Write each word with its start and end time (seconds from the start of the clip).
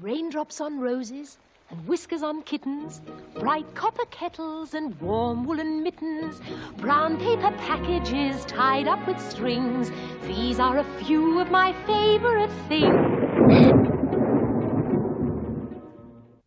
Raindrops 0.00 0.60
on 0.60 0.78
roses 0.78 1.38
and 1.70 1.88
whiskers 1.88 2.22
on 2.22 2.42
kittens, 2.42 3.00
bright 3.40 3.66
copper 3.74 4.04
kettles 4.12 4.74
and 4.74 4.94
warm 5.00 5.44
woolen 5.44 5.82
mittens, 5.82 6.40
brown 6.76 7.16
paper 7.16 7.50
packages 7.58 8.44
tied 8.44 8.86
up 8.86 9.04
with 9.08 9.18
strings. 9.18 9.90
These 10.28 10.60
are 10.60 10.78
a 10.78 10.84
few 11.02 11.40
of 11.40 11.50
my 11.50 11.74
favorite 11.84 12.52
things. 12.68 12.94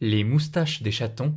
Les 0.00 0.24
moustaches 0.24 0.82
des 0.82 0.92
chatons, 0.92 1.34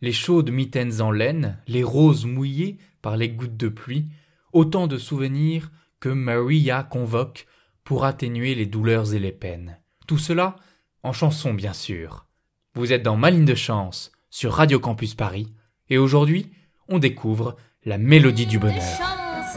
les 0.00 0.12
chaudes 0.12 0.50
mitaines 0.50 1.02
en 1.02 1.10
laine, 1.10 1.58
les 1.66 1.84
roses 1.84 2.24
mouillées 2.24 2.78
par 3.02 3.18
les 3.18 3.28
gouttes 3.28 3.58
de 3.58 3.68
pluie, 3.68 4.06
autant 4.54 4.86
de 4.86 4.96
souvenirs 4.96 5.70
que 6.00 6.08
Maria 6.08 6.84
convoque 6.84 7.46
pour 7.84 8.06
atténuer 8.06 8.54
les 8.54 8.64
douleurs 8.64 9.12
et 9.12 9.18
les 9.18 9.32
peines. 9.32 9.78
Tout 10.06 10.16
cela 10.16 10.56
en 11.02 11.12
chanson 11.12 11.54
bien 11.54 11.72
sûr. 11.72 12.26
Vous 12.74 12.92
êtes 12.92 13.02
dans 13.02 13.16
Ma 13.16 13.30
ligne 13.30 13.44
de 13.44 13.54
chance 13.54 14.12
sur 14.30 14.52
Radio 14.52 14.78
Campus 14.78 15.14
Paris 15.14 15.52
et 15.88 15.98
aujourd'hui 15.98 16.50
on 16.88 16.98
découvre 16.98 17.56
la 17.84 17.98
mélodie 17.98 18.46
du 18.46 18.58
bonheur. 18.58 18.82
Chance, 18.82 19.56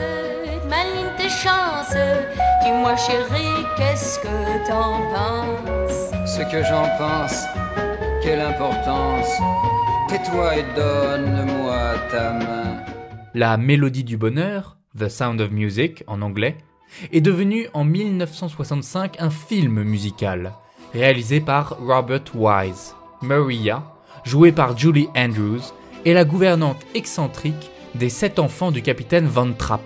ma 0.69 0.83
ligne 0.83 1.15
de 1.17 1.29
chance, 1.29 1.95
dis-moi 2.63 2.95
chérie, 2.95 3.65
qu'est-ce 3.77 4.19
que 4.19 4.67
t'en 4.67 4.99
penses? 5.13 6.11
Ce 6.25 6.41
que 6.49 6.63
j'en 6.63 6.87
pense, 6.97 7.43
quelle 8.23 8.41
importance. 8.41 9.29
Tais-toi 10.07 10.57
et 10.57 10.65
donne-moi 10.75 11.95
ta 12.11 12.33
main. 12.33 12.83
La 13.33 13.57
mélodie 13.57 14.03
du 14.03 14.15
bonheur, 14.15 14.77
The 14.97 15.09
Sound 15.09 15.41
of 15.41 15.51
Music 15.51 16.03
en 16.07 16.21
anglais, 16.21 16.57
est 17.11 17.21
devenue 17.21 17.67
en 17.73 17.83
1965 17.83 19.19
un 19.19 19.31
film 19.31 19.81
musical 19.83 20.53
réalisé 20.93 21.41
par 21.41 21.77
Robert 21.79 22.23
Wise. 22.35 22.95
Maria, 23.21 23.83
jouée 24.23 24.51
par 24.51 24.77
Julie 24.77 25.07
Andrews, 25.15 25.61
est 26.05 26.13
la 26.13 26.25
gouvernante 26.25 26.81
excentrique 26.93 27.71
des 27.95 28.09
sept 28.09 28.39
enfants 28.39 28.71
du 28.71 28.81
capitaine 28.81 29.27
Van 29.27 29.51
Trapp 29.53 29.81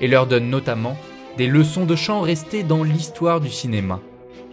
et 0.00 0.08
leur 0.08 0.26
donne 0.26 0.50
notamment 0.50 0.96
des 1.36 1.46
leçons 1.46 1.86
de 1.86 1.96
chant 1.96 2.20
restées 2.20 2.62
dans 2.62 2.82
l'histoire 2.82 3.40
du 3.40 3.50
cinéma. 3.50 4.00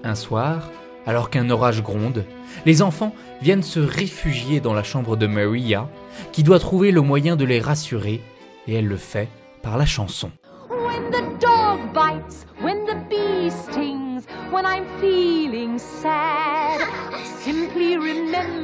Un 0.03 0.15
soir, 0.15 0.69
alors 1.05 1.29
qu'un 1.29 1.49
orage 1.49 1.81
gronde, 1.81 2.25
les 2.65 2.81
enfants 2.81 3.15
viennent 3.41 3.63
se 3.63 3.79
réfugier 3.79 4.59
dans 4.59 4.73
la 4.73 4.83
chambre 4.83 5.15
de 5.15 5.27
Maria, 5.27 5.89
qui 6.31 6.43
doit 6.43 6.59
trouver 6.59 6.91
le 6.91 7.01
moyen 7.01 7.35
de 7.35 7.45
les 7.45 7.59
rassurer, 7.59 8.21
et 8.67 8.73
elle 8.73 8.87
le 8.87 8.97
fait 8.97 9.29
par 9.61 9.77
la 9.77 9.85
chanson. 9.85 10.31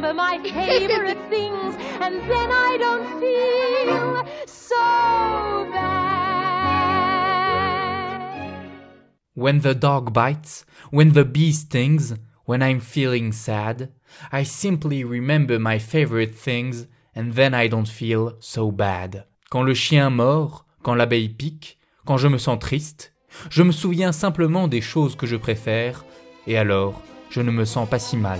Remember 0.03 0.13
my 0.13 0.37
favorite 0.49 1.17
things, 1.29 1.75
and 2.01 2.15
then 2.29 2.51
I 2.51 2.77
don't 2.79 3.07
feel 3.19 4.25
so 4.45 5.69
bad. 5.71 6.03
When 9.33 9.61
the 9.61 9.73
dog 9.73 10.13
bites, 10.13 10.65
when 10.91 11.13
the 11.13 11.25
bee 11.25 11.51
stings, 11.51 12.13
when 12.45 12.61
I'm 12.61 12.79
feeling 12.79 13.31
sad, 13.31 13.89
I 14.31 14.43
simply 14.43 15.03
remember 15.03 15.57
my 15.59 15.79
favorite 15.79 16.35
things 16.35 16.87
and 17.15 17.33
then 17.33 17.53
I 17.53 17.67
don't 17.67 17.87
feel 17.87 18.35
so 18.39 18.71
bad. 18.71 19.25
Quand 19.49 19.63
le 19.63 19.73
chien 19.73 20.09
mord, 20.09 20.65
quand 20.83 20.95
l'abeille 20.95 21.29
pique, 21.29 21.77
quand 22.05 22.17
je 22.17 22.27
me 22.27 22.37
sens 22.37 22.59
triste, 22.59 23.13
je 23.49 23.63
me 23.63 23.71
souviens 23.71 24.11
simplement 24.11 24.67
des 24.67 24.81
choses 24.81 25.15
que 25.15 25.25
je 25.25 25.37
préfère 25.37 26.05
et 26.45 26.57
alors 26.57 27.01
je 27.29 27.41
ne 27.41 27.51
me 27.51 27.65
sens 27.65 27.89
pas 27.89 27.99
si 27.99 28.17
mal. 28.17 28.39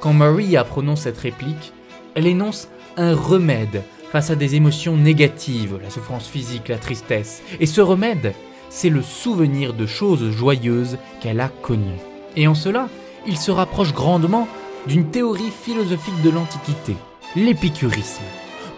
Quand 0.00 0.12
Maria 0.12 0.64
prononce 0.64 1.02
cette 1.02 1.18
réplique, 1.18 1.72
elle 2.14 2.26
énonce 2.26 2.68
un 2.96 3.14
remède 3.14 3.82
face 4.12 4.30
à 4.30 4.36
des 4.36 4.54
émotions 4.54 4.96
négatives, 4.96 5.78
la 5.82 5.90
souffrance 5.90 6.26
physique, 6.28 6.68
la 6.68 6.78
tristesse. 6.78 7.42
Et 7.60 7.66
ce 7.66 7.80
remède, 7.80 8.34
c'est 8.68 8.88
le 8.88 9.02
souvenir 9.02 9.74
de 9.74 9.86
choses 9.86 10.30
joyeuses 10.30 10.98
qu'elle 11.20 11.40
a 11.40 11.48
connues. 11.48 12.00
Et 12.36 12.46
en 12.46 12.54
cela, 12.54 12.88
il 13.26 13.38
se 13.38 13.50
rapproche 13.50 13.92
grandement 13.92 14.48
d'une 14.86 15.10
théorie 15.10 15.50
philosophique 15.50 16.22
de 16.22 16.30
l'Antiquité, 16.30 16.96
l'épicurisme. 17.34 18.22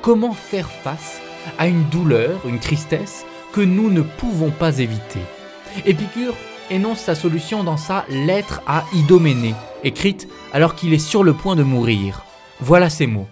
Comment 0.01 0.33
faire 0.33 0.71
face 0.71 1.21
à 1.59 1.67
une 1.67 1.85
douleur, 1.91 2.41
une 2.47 2.61
tristesse 2.61 3.27
que 3.53 3.61
nous 3.61 3.91
ne 3.91 4.03
pouvons 4.03 4.51
pas 4.51 4.79
éviter? 4.79 5.21
Épicure 5.85 6.35
énonce 6.71 7.01
sa 7.01 7.15
solution 7.15 7.65
dans 7.65 7.77
sa 7.77 8.05
Lettre 8.09 8.63
à 8.67 8.85
Idoménée, 8.95 9.55
écrite 9.85 10.29
alors 10.53 10.75
qu'il 10.75 10.93
est 10.93 10.99
sur 10.99 11.25
le 11.25 11.33
point 11.33 11.57
de 11.57 11.63
mourir. 11.63 12.25
Voilà 12.61 12.91
ces 12.91 13.07
mots. 13.07 13.29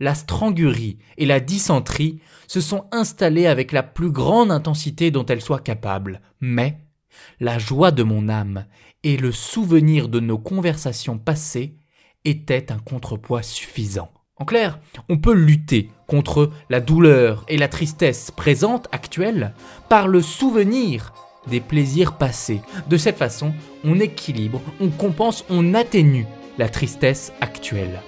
La 0.00 0.14
strangurie 0.14 0.98
et 1.16 1.26
la 1.26 1.40
dysenterie 1.40 2.20
se 2.46 2.60
sont 2.60 2.86
installées 2.92 3.46
avec 3.46 3.72
la 3.72 3.82
plus 3.82 4.10
grande 4.10 4.52
intensité 4.52 5.10
dont 5.10 5.26
elles 5.26 5.42
soient 5.42 5.58
capables, 5.60 6.20
mais 6.40 6.78
la 7.40 7.58
joie 7.58 7.90
de 7.90 8.02
mon 8.02 8.28
âme 8.28 8.66
et 9.02 9.16
le 9.16 9.32
souvenir 9.32 10.08
de 10.08 10.20
nos 10.20 10.38
conversations 10.38 11.18
passées 11.18 11.74
étaient 12.24 12.70
un 12.70 12.78
contrepoids 12.78 13.42
suffisant. 13.42 14.10
En 14.36 14.44
clair, 14.44 14.78
on 15.08 15.18
peut 15.18 15.34
lutter 15.34 15.90
contre 16.06 16.50
la 16.70 16.80
douleur 16.80 17.44
et 17.48 17.56
la 17.56 17.66
tristesse 17.66 18.30
présentes, 18.30 18.88
actuelles, 18.92 19.52
par 19.88 20.06
le 20.06 20.22
souvenir 20.22 21.12
des 21.48 21.60
plaisirs 21.60 22.16
passés. 22.16 22.60
De 22.88 22.96
cette 22.96 23.16
façon, 23.16 23.52
on 23.84 23.98
équilibre, 23.98 24.60
on 24.80 24.88
compense, 24.88 25.44
on 25.50 25.74
atténue 25.74 26.26
la 26.58 26.68
tristesse 26.68 27.32
actuelle. 27.40 28.00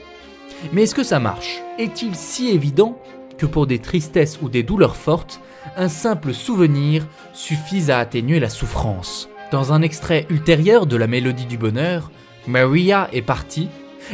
Mais 0.73 0.83
est-ce 0.83 0.95
que 0.95 1.03
ça 1.03 1.19
marche? 1.19 1.61
Est-il 1.79 2.15
si 2.15 2.49
évident 2.49 3.01
que 3.39 3.47
pour 3.47 3.67
des 3.67 3.79
tristesses 3.79 4.39
ou 4.43 4.49
des 4.49 4.63
douleurs 4.63 4.97
fortes, 4.97 5.41
un 5.77 5.89
simple 5.89 6.35
souvenir 6.35 7.07
suffise 7.33 7.91
à 7.91 7.99
atténuer 7.99 8.41
la 8.41 8.51
souffrance? 8.51 9.29
Dans 9.51 9.73
un 9.73 9.83
extrait 9.83 10.27
ultérieur 10.31 10.87
de 10.87 10.97
la 10.97 11.07
Mélodie 11.07 11.47
du 11.47 11.59
Bonheur, 11.59 12.11
Maria 12.47 13.09
est 13.13 13.23
partie, 13.23 13.69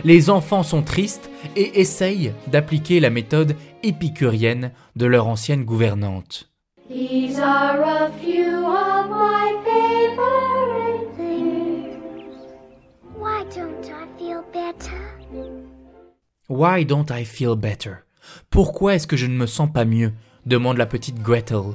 les 0.04 0.30
enfants 0.30 0.62
sont 0.62 0.82
tristes 0.82 1.30
et 1.56 1.80
essayent 1.80 2.32
d'appliquer 2.46 3.00
la 3.00 3.10
méthode 3.10 3.56
épicurienne 3.82 4.72
de 4.94 5.06
leur 5.06 5.26
ancienne 5.26 5.64
gouvernante. 5.64 6.50
These 6.88 7.40
are 7.40 7.82
a 7.82 8.12
few 8.20 8.64
of 8.64 9.10
my 9.10 9.56
favorite 9.64 11.16
things. 11.16 12.36
Why 13.18 13.44
don't 13.52 13.90
I 13.90 14.06
feel 14.16 14.44
better? 14.52 15.02
Why 16.46 16.84
don't 16.84 17.10
I 17.10 17.24
feel 17.24 17.56
better? 17.56 18.04
Pourquoi 18.50 18.94
est-ce 18.94 19.08
que 19.08 19.16
je 19.16 19.26
ne 19.26 19.36
me 19.36 19.46
sens 19.46 19.68
pas 19.72 19.84
mieux? 19.84 20.12
demande 20.46 20.76
la 20.76 20.86
petite 20.86 21.20
Gretel. 21.20 21.74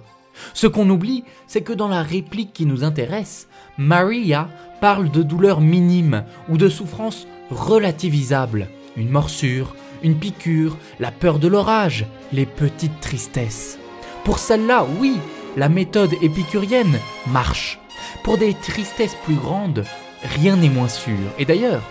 Ce 0.53 0.66
qu'on 0.66 0.89
oublie, 0.89 1.25
c'est 1.45 1.61
que 1.61 1.73
dans 1.73 1.89
la 1.89 2.03
réplique 2.03 2.53
qui 2.53 2.66
nous 2.66 2.85
intéresse, 2.85 3.49
Maria 3.78 4.47
parle 4.79 5.11
de 5.11 5.23
douleurs 5.23 5.59
minimes 5.59 6.23
ou 6.47 6.55
de 6.55 6.69
souffrances 6.69 7.28
relativisables. 7.49 8.69
Une 8.95 9.09
morsure, 9.09 9.75
une 10.03 10.17
piqûre, 10.17 10.78
la 11.01 11.11
peur 11.11 11.38
de 11.38 11.49
l'orage, 11.49 12.05
les 12.31 12.45
petites 12.45 13.01
tristesses. 13.01 13.80
Pour 14.23 14.39
celle-là, 14.39 14.85
oui, 14.99 15.17
la 15.57 15.69
méthode 15.69 16.13
épicurienne 16.21 16.99
marche. 17.27 17.79
Pour 18.23 18.37
des 18.37 18.53
tristesses 18.53 19.17
plus 19.23 19.35
grandes, 19.35 19.83
rien 20.23 20.55
n'est 20.55 20.69
moins 20.69 20.87
sûr. 20.87 21.17
Et 21.39 21.45
d'ailleurs, 21.45 21.81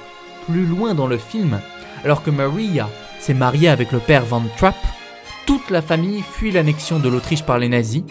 plus 0.47 0.65
loin 0.65 0.95
dans 0.95 1.07
le 1.07 1.19
film, 1.19 1.61
alors 2.05 2.23
que 2.23 2.31
Maria 2.31 2.89
s'est 3.19 3.35
mariée 3.35 3.69
avec 3.69 3.93
le 3.93 3.99
père 3.99 4.25
Van 4.25 4.43
Trapp, 4.57 4.77
toute 5.45 5.71
la 5.71 5.83
famille 5.83 6.23
fuit 6.23 6.53
l'annexion 6.53 6.99
de 7.01 7.09
l'Autriche 7.09 7.43
par 7.43 7.59
les 7.59 7.69
nazis, 7.69 8.05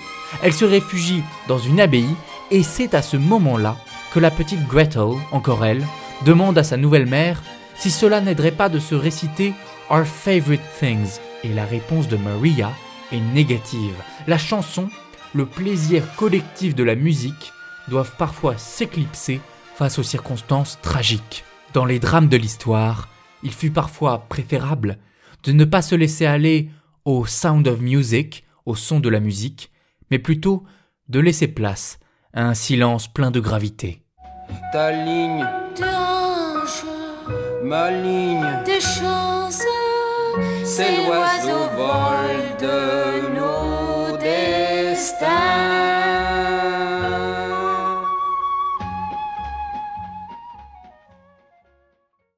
elle 0.44 0.53
se 0.53 0.66
réfugie 0.66 1.24
dans 1.47 1.58
une 1.58 1.79
abbaye 1.79 2.16
et 2.52 2.63
c'est 2.63 2.94
à 2.94 3.02
ce 3.02 3.16
moment-là 3.18 3.78
que 4.13 4.19
la 4.19 4.31
petite 4.31 4.68
Gretel, 4.68 5.13
encore 5.31 5.66
elle, 5.66 5.85
demande 6.25 6.58
à 6.58 6.63
sa 6.63 6.78
nouvelle 6.78 7.06
mère 7.06 7.41
si 7.75 7.91
cela 7.91 8.20
n'aiderait 8.20 8.52
pas 8.52 8.67
de 8.67 8.79
se 8.79 8.96
réciter 8.96 9.53
Our 9.90 10.05
Favorite 10.05 10.61
Things. 10.79 11.20
Et 11.46 11.53
la 11.53 11.64
réponse 11.64 12.09
de 12.09 12.17
Maria 12.17 12.72
est 13.11 13.20
négative. 13.20 13.96
La 14.28 14.38
chanson, 14.38 14.90
le 15.34 15.46
plaisir 15.46 16.03
collectif 16.16 16.76
de 16.76 16.84
la 16.84 16.96
musique, 16.96 17.53
doivent 17.88 18.16
parfois 18.17 18.58
s'éclipser 18.58 19.41
face 19.76 20.00
aux 20.00 20.03
circonstances 20.03 20.79
tragiques. 20.82 21.44
Dans 21.73 21.85
les 21.85 22.00
drames 22.00 22.29
de 22.29 22.38
l'histoire, 22.38 23.09
il 23.44 23.53
fut 23.53 23.72
parfois 23.72 24.26
préférable 24.29 24.97
de 25.44 25.52
ne 25.52 25.66
pas 25.66 25.82
se 25.82 25.96
laisser 25.96 26.26
aller 26.26 26.70
au 27.06 27.26
sound 27.26 27.67
of 27.67 27.79
music, 27.79 28.44
au 28.66 28.76
son 28.76 29.00
de 29.00 29.09
la 29.09 29.20
musique, 29.20 29.72
mais 30.11 30.20
plutôt 30.20 30.64
de 31.08 31.20
laisser 31.20 31.47
place 31.47 32.00
à 32.34 32.44
un 32.44 32.53
silence 32.53 33.08
plein 33.08 33.32
de 33.32 33.40
gravité. 33.40 34.02
Ta 34.72 34.91
ligne, 34.91 35.46
ma 37.64 37.91
ligne, 37.91 38.64
de 38.66 38.79
chance, 38.79 39.64
c'est 40.64 41.06
l'oiseau 41.06 41.70
vol 41.76 42.38
de 42.59 43.36
nos 43.36 44.18
destins. 44.18 45.48